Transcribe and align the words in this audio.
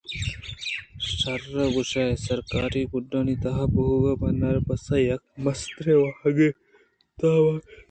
شرگوٛشئے 1.15 2.05
سرکاری 2.25 2.83
گُدانی 2.91 3.35
تہا 3.41 3.63
بوئگ 3.73 4.05
بناربسءِ 4.19 5.05
یک 5.09 5.21
مستریں 5.43 5.99
واہگے 6.01 6.49
ءِ 6.53 6.55
تہا 7.17 7.31
ہوار 7.35 7.53
اِنت 7.57 7.79